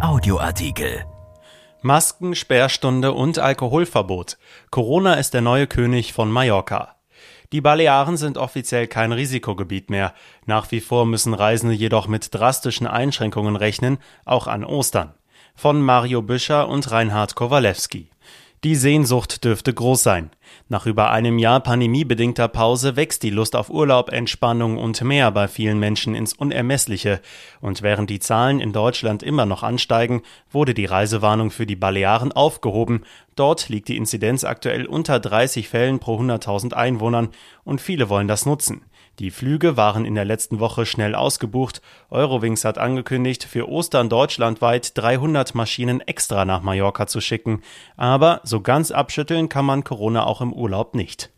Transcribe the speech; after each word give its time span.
Audioartikel. 0.00 1.06
Masken, 1.80 2.34
Sperrstunde 2.34 3.12
und 3.12 3.38
Alkoholverbot. 3.38 4.36
Corona 4.70 5.14
ist 5.14 5.32
der 5.32 5.40
neue 5.40 5.66
König 5.66 6.12
von 6.12 6.30
Mallorca. 6.30 6.96
Die 7.52 7.62
Balearen 7.62 8.18
sind 8.18 8.36
offiziell 8.36 8.88
kein 8.88 9.12
Risikogebiet 9.12 9.88
mehr. 9.88 10.12
Nach 10.44 10.70
wie 10.70 10.80
vor 10.80 11.06
müssen 11.06 11.32
Reisende 11.32 11.74
jedoch 11.74 12.08
mit 12.08 12.34
drastischen 12.34 12.86
Einschränkungen 12.86 13.56
rechnen, 13.56 13.96
auch 14.26 14.46
an 14.46 14.64
Ostern. 14.64 15.14
Von 15.54 15.80
Mario 15.80 16.20
Büscher 16.20 16.68
und 16.68 16.90
Reinhard 16.90 17.34
Kowalewski. 17.34 18.10
Die 18.64 18.74
Sehnsucht 18.74 19.44
dürfte 19.44 19.72
groß 19.72 20.02
sein. 20.02 20.30
Nach 20.68 20.86
über 20.86 21.10
einem 21.10 21.38
Jahr 21.38 21.60
pandemiebedingter 21.60 22.48
Pause 22.48 22.96
wächst 22.96 23.22
die 23.22 23.30
Lust 23.30 23.56
auf 23.56 23.70
Urlaub, 23.70 24.10
Entspannung 24.10 24.78
und 24.78 25.02
mehr 25.02 25.30
bei 25.30 25.48
vielen 25.48 25.78
Menschen 25.78 26.14
ins 26.14 26.32
Unermessliche. 26.32 27.20
Und 27.60 27.82
während 27.82 28.10
die 28.10 28.18
Zahlen 28.18 28.60
in 28.60 28.72
Deutschland 28.72 29.22
immer 29.22 29.46
noch 29.46 29.62
ansteigen, 29.62 30.22
wurde 30.50 30.74
die 30.74 30.86
Reisewarnung 30.86 31.50
für 31.50 31.66
die 31.66 31.76
Balearen 31.76 32.32
aufgehoben. 32.32 33.02
Dort 33.36 33.68
liegt 33.68 33.88
die 33.88 33.96
Inzidenz 33.96 34.44
aktuell 34.44 34.86
unter 34.86 35.20
30 35.20 35.68
Fällen 35.68 35.98
pro 35.98 36.18
100.000 36.18 36.72
Einwohnern 36.72 37.28
und 37.64 37.80
viele 37.80 38.08
wollen 38.08 38.28
das 38.28 38.46
nutzen. 38.46 38.82
Die 39.18 39.30
Flüge 39.30 39.78
waren 39.78 40.04
in 40.04 40.14
der 40.14 40.26
letzten 40.26 40.60
Woche 40.60 40.84
schnell 40.84 41.14
ausgebucht. 41.14 41.80
Eurowings 42.10 42.66
hat 42.66 42.76
angekündigt, 42.76 43.44
für 43.44 43.66
Ostern 43.66 44.10
deutschlandweit 44.10 44.96
300 44.98 45.54
Maschinen 45.54 46.02
extra 46.02 46.44
nach 46.44 46.60
Mallorca 46.60 47.06
zu 47.06 47.22
schicken. 47.22 47.62
Aber 47.96 48.40
so 48.44 48.60
ganz 48.60 48.90
abschütteln 48.90 49.48
kann 49.48 49.64
man 49.64 49.84
Corona 49.84 50.26
auch 50.26 50.35
im 50.40 50.52
Urlaub 50.52 50.94
nicht. 50.94 51.30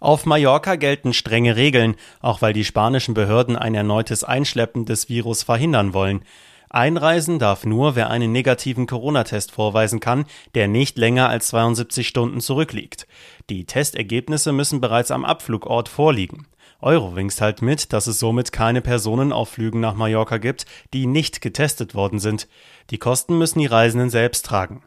Auf 0.00 0.26
Mallorca 0.26 0.76
gelten 0.76 1.12
strenge 1.12 1.56
Regeln, 1.56 1.96
auch 2.20 2.42
weil 2.42 2.52
die 2.52 2.64
spanischen 2.64 3.14
Behörden 3.14 3.56
ein 3.56 3.74
erneutes 3.74 4.24
Einschleppen 4.24 4.84
des 4.84 5.08
Virus 5.08 5.42
verhindern 5.42 5.94
wollen. 5.94 6.24
Einreisen 6.68 7.38
darf 7.38 7.66
nur, 7.66 7.96
wer 7.96 8.08
einen 8.08 8.32
negativen 8.32 8.86
Corona-Test 8.86 9.52
vorweisen 9.52 10.00
kann, 10.00 10.24
der 10.54 10.68
nicht 10.68 10.96
länger 10.96 11.28
als 11.28 11.48
72 11.48 12.08
Stunden 12.08 12.40
zurückliegt. 12.40 13.06
Die 13.50 13.66
Testergebnisse 13.66 14.52
müssen 14.52 14.80
bereits 14.80 15.10
am 15.10 15.26
Abflugort 15.26 15.90
vorliegen. 15.90 16.46
Eurowings 16.80 17.36
teilt 17.36 17.62
mit, 17.62 17.92
dass 17.92 18.06
es 18.06 18.18
somit 18.18 18.50
keine 18.50 18.80
Personen 18.80 19.32
auf 19.32 19.50
Flügen 19.50 19.80
nach 19.80 19.94
Mallorca 19.94 20.38
gibt, 20.38 20.66
die 20.94 21.06
nicht 21.06 21.40
getestet 21.40 21.94
worden 21.94 22.18
sind. 22.18 22.48
Die 22.90 22.98
Kosten 22.98 23.38
müssen 23.38 23.60
die 23.60 23.66
Reisenden 23.66 24.10
selbst 24.10 24.46
tragen. 24.46 24.82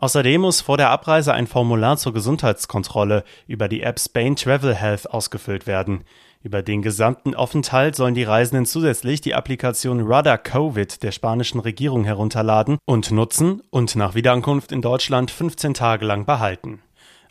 Außerdem 0.00 0.42
muss 0.42 0.60
vor 0.60 0.76
der 0.76 0.90
Abreise 0.90 1.34
ein 1.34 1.48
Formular 1.48 1.96
zur 1.96 2.14
Gesundheitskontrolle 2.14 3.24
über 3.48 3.68
die 3.68 3.82
App 3.82 3.98
Spain 3.98 4.36
Travel 4.36 4.72
Health 4.72 5.10
ausgefüllt 5.10 5.66
werden. 5.66 6.04
Über 6.40 6.62
den 6.62 6.82
gesamten 6.82 7.34
Aufenthalt 7.34 7.96
sollen 7.96 8.14
die 8.14 8.22
Reisenden 8.22 8.64
zusätzlich 8.64 9.20
die 9.20 9.34
Applikation 9.34 10.00
Rudder 10.00 10.38
Covid 10.38 11.02
der 11.02 11.10
spanischen 11.10 11.58
Regierung 11.58 12.04
herunterladen 12.04 12.78
und 12.84 13.10
nutzen 13.10 13.60
und 13.70 13.96
nach 13.96 14.14
Wiederankunft 14.14 14.70
in 14.70 14.82
Deutschland 14.82 15.32
15 15.32 15.74
Tage 15.74 16.06
lang 16.06 16.26
behalten. 16.26 16.80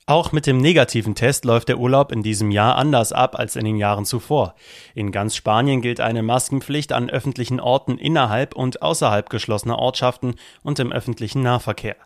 Auch 0.10 0.32
mit 0.32 0.48
dem 0.48 0.60
negativen 0.60 1.16
Test 1.16 1.44
läuft 1.44 1.68
der 1.68 1.80
Urlaub 1.80 2.14
in 2.14 2.24
diesem 2.24 2.50
Jahr 2.50 2.78
anders 2.78 3.12
ab 3.12 3.38
als 3.38 3.58
in 3.58 3.66
den 3.66 3.76
Jahren 3.76 4.06
zuvor. 4.06 4.56
In 4.96 5.12
ganz 5.12 5.36
Spanien 5.36 5.82
gilt 5.82 6.00
eine 6.00 6.24
Maskenpflicht 6.24 6.94
an 6.94 7.10
öffentlichen 7.10 7.60
Orten 7.60 7.98
innerhalb 7.98 8.56
und 8.56 8.82
außerhalb 8.82 9.30
geschlossener 9.30 9.78
Ortschaften 9.78 10.36
und 10.64 10.80
im 10.80 10.94
öffentlichen 10.94 11.42
Nahverkehr. 11.42 11.98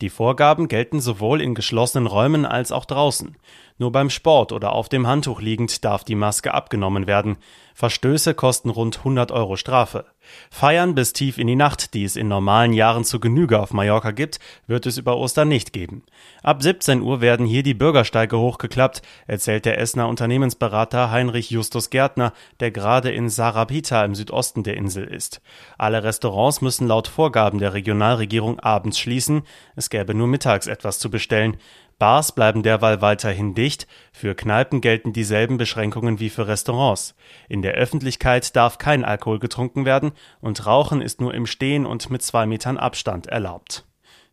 Die 0.00 0.08
Vorgaben 0.08 0.68
gelten 0.68 1.02
sowohl 1.02 1.42
in 1.42 1.54
geschlossenen 1.54 2.06
Räumen 2.06 2.46
als 2.46 2.72
auch 2.72 2.86
draußen. 2.86 3.36
Nur 3.80 3.92
beim 3.92 4.10
Sport 4.10 4.52
oder 4.52 4.72
auf 4.74 4.90
dem 4.90 5.06
Handtuch 5.06 5.40
liegend 5.40 5.86
darf 5.86 6.04
die 6.04 6.14
Maske 6.14 6.52
abgenommen 6.52 7.06
werden. 7.06 7.38
Verstöße 7.72 8.34
kosten 8.34 8.68
rund 8.68 8.98
100 8.98 9.32
Euro 9.32 9.56
Strafe. 9.56 10.04
Feiern 10.50 10.94
bis 10.94 11.14
tief 11.14 11.38
in 11.38 11.46
die 11.46 11.56
Nacht, 11.56 11.94
die 11.94 12.04
es 12.04 12.14
in 12.14 12.28
normalen 12.28 12.74
Jahren 12.74 13.04
zu 13.04 13.20
Genüge 13.20 13.58
auf 13.58 13.72
Mallorca 13.72 14.10
gibt, 14.10 14.38
wird 14.66 14.84
es 14.84 14.98
über 14.98 15.16
Ostern 15.16 15.48
nicht 15.48 15.72
geben. 15.72 16.02
Ab 16.42 16.62
17 16.62 17.00
Uhr 17.00 17.22
werden 17.22 17.46
hier 17.46 17.62
die 17.62 17.72
Bürgersteige 17.72 18.38
hochgeklappt, 18.38 19.00
erzählt 19.26 19.64
der 19.64 19.78
Essener 19.78 20.08
Unternehmensberater 20.08 21.10
Heinrich 21.10 21.50
Justus 21.50 21.88
Gärtner, 21.88 22.34
der 22.60 22.72
gerade 22.72 23.10
in 23.10 23.30
Sarapita 23.30 24.04
im 24.04 24.14
Südosten 24.14 24.62
der 24.62 24.76
Insel 24.76 25.04
ist. 25.04 25.40
Alle 25.78 26.04
Restaurants 26.04 26.60
müssen 26.60 26.86
laut 26.86 27.08
Vorgaben 27.08 27.58
der 27.58 27.72
Regionalregierung 27.72 28.60
abends 28.60 28.98
schließen, 28.98 29.44
es 29.74 29.88
gäbe 29.88 30.12
nur 30.12 30.26
mittags 30.26 30.66
etwas 30.66 30.98
zu 30.98 31.10
bestellen. 31.10 31.56
Bars 32.00 32.32
bleiben 32.32 32.62
derweil 32.62 33.02
weiterhin 33.02 33.54
dicht, 33.54 33.86
für 34.10 34.34
Kneipen 34.34 34.80
gelten 34.80 35.12
dieselben 35.12 35.58
Beschränkungen 35.58 36.18
wie 36.18 36.30
für 36.30 36.48
Restaurants. 36.48 37.14
In 37.48 37.60
der 37.60 37.74
Öffentlichkeit 37.74 38.56
darf 38.56 38.78
kein 38.78 39.04
Alkohol 39.04 39.38
getrunken 39.38 39.84
werden 39.84 40.12
und 40.40 40.66
Rauchen 40.66 41.02
ist 41.02 41.20
nur 41.20 41.34
im 41.34 41.46
Stehen 41.46 41.84
und 41.84 42.10
mit 42.10 42.22
zwei 42.22 42.46
Metern 42.46 42.78
Abstand 42.78 43.26
erlaubt. 43.26 43.84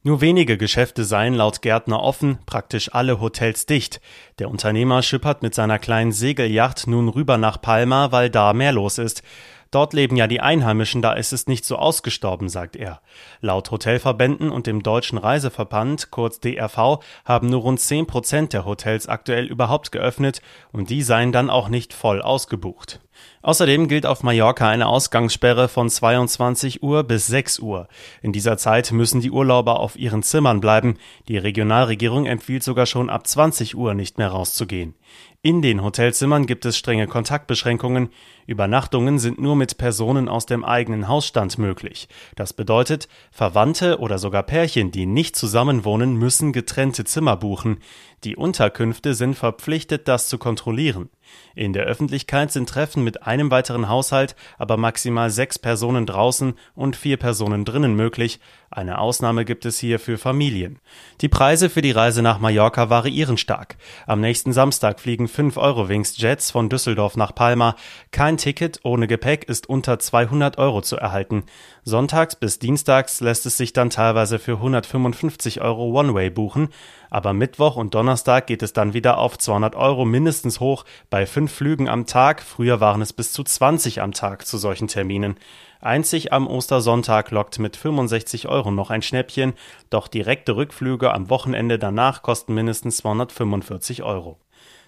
Nur 0.02 0.22
wenige 0.22 0.58
Geschäfte 0.58 1.04
seien 1.04 1.34
laut 1.34 1.62
Gärtner 1.62 2.02
offen, 2.02 2.38
praktisch 2.46 2.94
alle 2.94 3.20
Hotels 3.20 3.66
dicht. 3.66 4.00
Der 4.40 4.50
Unternehmer 4.50 5.02
schippert 5.02 5.44
mit 5.44 5.54
seiner 5.54 5.80
kleinen 5.80 6.14
Segelyacht 6.14 6.88
nun 6.88 7.10
rüber 7.10 7.38
nach 7.38 7.60
Palma, 7.60 8.14
weil 8.14 8.30
da 8.30 8.54
mehr 8.54 8.72
los 8.72 9.00
ist. 9.00 9.24
Dort 9.72 9.94
leben 9.94 10.16
ja 10.16 10.28
die 10.28 10.42
Einheimischen, 10.42 11.02
da 11.02 11.14
ist 11.14 11.34
es 11.34 11.48
nicht 11.48 11.66
so 11.66 11.78
ausgestorben, 11.78 12.50
sagt 12.50 12.76
er. 12.76 13.02
Laut 13.42 13.72
Hotelverbänden 13.72 14.50
und 14.50 14.68
dem 14.68 14.84
Deutschen 14.84 15.18
Reiseverband, 15.18 16.12
kurz 16.12 16.40
DRV, 16.40 17.00
haben 17.26 17.50
nur 17.50 17.62
rund 17.62 17.80
10 17.80 18.08
Prozent 18.08 18.54
der 18.54 18.66
Hotels 18.66 19.08
aktuell 19.08 19.46
überhaupt 19.46 19.92
geöffnet 19.92 20.42
und 20.72 20.90
die 20.90 21.02
seien 21.02 21.32
dann 21.32 21.50
auch 21.50 21.70
nicht 21.70 21.94
voll 21.94 22.22
ausgebucht. 22.22 23.00
Außerdem 23.42 23.88
gilt 23.88 24.06
auf 24.06 24.24
Mallorca 24.24 24.68
eine 24.68 24.88
Ausgangssperre 24.88 25.68
von 25.68 25.90
22 25.90 26.84
Uhr 26.84 27.04
bis 27.04 27.28
6 27.28 27.60
Uhr. 27.60 27.88
In 28.22 28.34
dieser 28.34 28.58
Zeit 28.58 28.92
müssen 28.92 29.22
die 29.22 29.32
Urlauber 29.32 29.80
auf 29.80 29.96
ihren 29.96 30.24
Zimmern 30.24 30.60
bleiben. 30.60 30.98
Die 31.28 31.38
Regionalregierung 31.38 32.26
empfiehlt 32.26 32.64
sogar 32.64 32.86
schon 32.86 33.10
ab 33.10 33.28
20 33.28 33.78
Uhr 33.78 33.94
nicht 33.94 34.18
mehr 34.18 34.30
rauszugehen. 34.30 34.96
In 35.44 35.62
den 35.62 35.84
Hotelzimmern 35.84 36.46
gibt 36.46 36.66
es 36.66 36.78
strenge 36.78 37.08
Kontaktbeschränkungen. 37.08 38.10
Übernachtungen 38.48 39.20
sind 39.20 39.40
nur 39.40 39.56
mit 39.56 39.78
Personen 39.78 40.28
aus 40.28 40.46
dem 40.46 40.66
eigenen 40.66 41.08
Hausstand 41.08 41.58
möglich. 41.58 42.10
Das 42.36 42.54
bedeutet, 42.54 43.08
Verwandte 43.32 44.00
oder 44.00 44.18
sogar 44.18 44.44
Pärchen, 44.44 44.92
die 44.92 45.06
nicht 45.06 45.36
zusammenwohnen, 45.36 46.16
müssen 46.16 46.54
getrennte 46.54 47.06
Zimmer 47.06 47.38
buchen. 47.38 47.78
Die 48.24 48.36
Unterkünfte 48.36 49.14
sind 49.14 49.36
verpflichtet, 49.36 50.08
das 50.08 50.28
zu 50.28 50.38
kontrollieren. 50.38 51.10
In 51.56 51.74
der 51.74 51.86
Öffentlichkeit 51.86 52.52
sind 52.52 52.70
Treffen 52.70 53.04
mit 53.04 53.24
einem 53.24 53.52
weiteren 53.52 53.90
Haushalt, 53.90 54.36
aber 54.58 54.78
maximal 54.78 55.30
sechs 55.30 55.58
Personen 55.58 56.06
draußen 56.06 56.54
und 56.76 56.96
vier 56.96 57.18
Personen 57.18 57.66
drinnen 57.66 57.96
möglich. 57.96 58.40
Eine 58.70 59.00
Ausnahme 59.00 59.46
gibt 59.46 59.66
es 59.66 59.80
hier 59.80 59.98
für 59.98 60.18
Familien. 60.18 60.80
Die 61.22 61.30
Preise 61.30 61.70
für 61.70 61.82
die 61.82 61.92
Reise 61.92 62.22
nach 62.22 62.40
Mallorca 62.40 62.90
variieren 62.90 63.38
stark. 63.38 63.78
Am 64.06 64.20
nächsten 64.20 64.52
Samstag 64.52 65.00
fliegen 65.00 65.30
5 65.30 65.56
Eurowings 65.56 66.18
Jets 66.18 66.52
von 66.52 66.70
Düsseldorf 66.70 67.16
nach 67.16 67.34
Palma. 67.34 67.76
Kein 68.12 68.36
Ticket 68.38 68.82
ohne 68.84 69.08
Gepäck 69.08 69.46
ist 69.46 69.70
unter 69.70 70.00
200 70.00 70.58
Euro 70.58 70.82
zu 70.82 70.98
erhalten. 70.98 71.46
Sonntags 71.84 72.36
bis 72.36 72.60
dienstags 72.60 73.22
lässt 73.22 73.46
es 73.46 73.56
sich 73.56 73.72
dann 73.72 73.90
teilweise 73.90 74.38
für 74.38 74.56
155 74.56 75.62
Euro 75.62 75.98
One-Way 75.98 76.30
buchen. 76.30 76.68
Aber 77.10 77.32
Mittwoch 77.32 77.78
und 77.78 77.96
Donnerstag 77.96 78.48
geht 78.48 78.62
es 78.62 78.74
dann 78.74 78.94
wieder 78.94 79.18
auf 79.18 79.38
200 79.38 79.76
Euro 79.76 80.04
mindestens 80.04 80.60
hoch 80.60 80.84
bei 81.18 81.26
fünf 81.26 81.52
Flügen 81.52 81.90
am 81.90 82.06
Tag. 82.06 82.44
Früher 82.44 82.80
waren 82.80 83.02
es 83.02 83.12
bis 83.12 83.34
zu 83.34 83.44
20 83.44 84.02
am 84.02 84.12
Tag 84.12 84.46
zu 84.46 84.60
solchen 84.60 84.88
Terminen. 84.88 85.34
Einzig 85.82 86.32
am 86.32 86.46
Ostersonntag 86.46 87.32
lockt 87.32 87.58
mit 87.58 87.76
65 87.76 88.48
Euro 88.48 88.70
noch 88.70 88.92
ein 88.92 89.02
Schnäppchen, 89.02 89.54
doch 89.90 90.10
direkte 90.10 90.56
Rückflüge 90.56 91.12
am 91.12 91.32
Wochenende 91.32 91.80
danach 91.80 92.22
kosten 92.22 92.54
mindestens 92.54 92.98
245 92.98 94.04
Euro. 94.04 94.38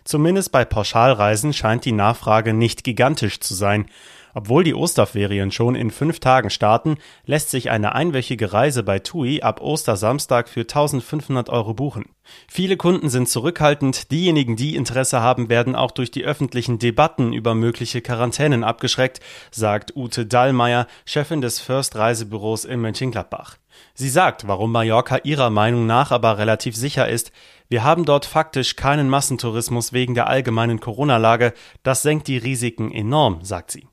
Zumindest 0.03 0.51
bei 0.51 0.65
Pauschalreisen 0.65 1.51
scheint 1.51 1.83
die 1.83 1.93
Nachfrage 1.93 2.53
nicht 2.53 2.83
gigantisch 2.83 3.39
zu 3.39 3.55
sein. 3.55 3.87
Obwohl 4.33 4.63
die 4.63 4.75
Osterferien 4.75 5.51
schon 5.51 5.75
in 5.75 5.91
fünf 5.91 6.19
Tagen 6.19 6.49
starten, 6.49 6.97
lässt 7.25 7.49
sich 7.49 7.69
eine 7.69 7.95
einwöchige 7.95 8.53
Reise 8.53 8.83
bei 8.83 8.99
TUI 8.99 9.41
ab 9.41 9.61
Ostersamstag 9.61 10.49
für 10.49 10.61
1500 10.61 11.49
Euro 11.49 11.73
buchen. 11.73 12.05
Viele 12.47 12.77
Kunden 12.77 13.09
sind 13.09 13.27
zurückhaltend, 13.27 14.11
diejenigen, 14.11 14.55
die 14.55 14.75
Interesse 14.75 15.21
haben, 15.21 15.49
werden 15.49 15.75
auch 15.75 15.91
durch 15.91 16.11
die 16.11 16.23
öffentlichen 16.23 16.77
Debatten 16.79 17.33
über 17.33 17.55
mögliche 17.55 18.01
Quarantänen 18.01 18.63
abgeschreckt, 18.63 19.19
sagt 19.51 19.95
Ute 19.95 20.25
Dallmeier, 20.25 20.87
Chefin 21.05 21.41
des 21.41 21.59
First 21.59 21.95
Reisebüros 21.95 22.65
in 22.65 22.81
Mönchengladbach. 22.81 23.57
Sie 23.93 24.09
sagt, 24.09 24.47
warum 24.47 24.71
Mallorca 24.71 25.17
ihrer 25.23 25.49
Meinung 25.49 25.85
nach 25.85 26.11
aber 26.11 26.37
relativ 26.37 26.75
sicher 26.75 27.07
ist. 27.07 27.31
Wir 27.67 27.83
haben 27.83 28.05
dort 28.05 28.25
faktisch 28.25 28.75
keinen 28.75 29.09
Massentourismus 29.09 29.93
wegen 29.93 30.15
der 30.15 30.27
allgemeinen 30.27 30.79
Corona-Lage. 30.79 31.53
Das 31.83 32.01
senkt 32.01 32.27
die 32.27 32.37
Risiken 32.37 32.91
enorm, 32.91 33.43
sagt 33.43 33.71
sie. 33.71 33.87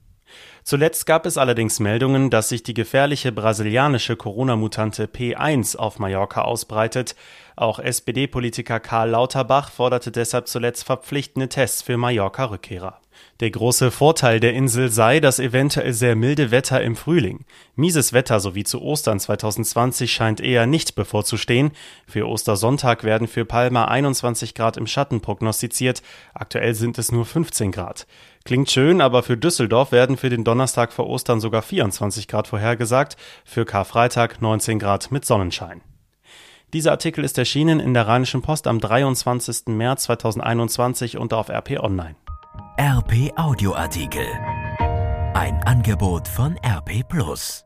Zuletzt 0.66 1.06
gab 1.06 1.26
es 1.26 1.38
allerdings 1.38 1.78
Meldungen, 1.78 2.28
dass 2.28 2.48
sich 2.48 2.64
die 2.64 2.74
gefährliche 2.74 3.30
brasilianische 3.30 4.16
Corona-Mutante 4.16 5.06
P1 5.06 5.76
auf 5.76 6.00
Mallorca 6.00 6.42
ausbreitet. 6.42 7.14
Auch 7.54 7.78
SPD-Politiker 7.78 8.80
Karl 8.80 9.10
Lauterbach 9.10 9.70
forderte 9.70 10.10
deshalb 10.10 10.48
zuletzt 10.48 10.82
verpflichtende 10.82 11.48
Tests 11.48 11.82
für 11.82 11.96
Mallorca-Rückkehrer. 11.96 13.00
Der 13.40 13.50
große 13.50 13.92
Vorteil 13.92 14.40
der 14.40 14.54
Insel 14.54 14.90
sei 14.90 15.20
das 15.20 15.38
eventuell 15.38 15.92
sehr 15.92 16.16
milde 16.16 16.50
Wetter 16.50 16.82
im 16.82 16.96
Frühling. 16.96 17.44
Mieses 17.76 18.12
Wetter 18.12 18.40
sowie 18.40 18.64
zu 18.64 18.82
Ostern 18.82 19.20
2020 19.20 20.12
scheint 20.12 20.40
eher 20.40 20.66
nicht 20.66 20.96
bevorzustehen. 20.96 21.70
Für 22.08 22.26
Ostersonntag 22.26 23.04
werden 23.04 23.28
für 23.28 23.44
Palma 23.44 23.86
21 23.86 24.54
Grad 24.54 24.76
im 24.76 24.88
Schatten 24.88 25.20
prognostiziert. 25.20 26.02
Aktuell 26.34 26.74
sind 26.74 26.98
es 26.98 27.12
nur 27.12 27.24
15 27.24 27.70
Grad. 27.70 28.06
Klingt 28.46 28.70
schön, 28.70 29.00
aber 29.00 29.24
für 29.24 29.36
Düsseldorf 29.36 29.90
werden 29.90 30.16
für 30.16 30.30
den 30.30 30.44
Donnerstag 30.44 30.92
vor 30.92 31.08
Ostern 31.08 31.40
sogar 31.40 31.62
24 31.62 32.28
Grad 32.28 32.46
vorhergesagt. 32.46 33.16
Für 33.44 33.64
Karfreitag 33.64 34.40
19 34.40 34.78
Grad 34.78 35.10
mit 35.10 35.24
Sonnenschein. 35.24 35.82
Dieser 36.72 36.92
Artikel 36.92 37.24
ist 37.24 37.38
erschienen 37.38 37.80
in 37.80 37.92
der 37.92 38.06
Rheinischen 38.06 38.42
Post 38.42 38.68
am 38.68 38.78
23. 38.78 39.66
März 39.66 40.04
2021 40.04 41.18
und 41.18 41.34
auf 41.34 41.48
RP 41.48 41.80
Online. 41.80 42.14
RP 42.78 43.32
Audioartikel. 43.36 44.26
Ein 45.34 45.60
Angebot 45.64 46.28
von 46.28 46.56
RP 46.64 47.02
Plus. 47.08 47.65